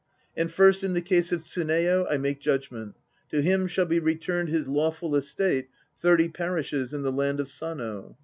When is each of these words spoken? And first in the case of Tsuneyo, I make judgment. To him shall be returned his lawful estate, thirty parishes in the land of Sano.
And 0.35 0.51
first 0.51 0.83
in 0.83 0.95
the 0.95 1.01
case 1.03 1.31
of 1.31 1.41
Tsuneyo, 1.41 2.07
I 2.09 2.17
make 2.17 2.39
judgment. 2.39 2.95
To 3.29 3.43
him 3.43 3.67
shall 3.67 3.85
be 3.85 3.99
returned 3.99 4.49
his 4.49 4.67
lawful 4.67 5.15
estate, 5.15 5.69
thirty 5.99 6.27
parishes 6.27 6.91
in 6.91 7.03
the 7.03 7.11
land 7.11 7.39
of 7.39 7.47
Sano. 7.47 8.17